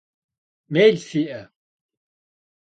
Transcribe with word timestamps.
Mel 0.73 0.97
fi'e? 1.07 1.41